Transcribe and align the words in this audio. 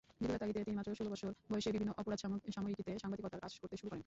জীবিকার 0.21 0.39
তাগিদে 0.41 0.65
তিনি 0.65 0.77
মাত্র 0.77 0.97
ষোল 0.97 1.07
বৎসর 1.11 1.31
বয়সে 1.51 1.69
বিভিন্ন 1.71 1.91
অপরাধ 1.97 2.19
সাময়িকীতে 2.55 2.91
সাংবাদিকতার 3.03 3.43
কাজ 3.43 3.51
করতে 3.61 3.75
শুরু 3.79 3.89
করেন। 3.89 3.99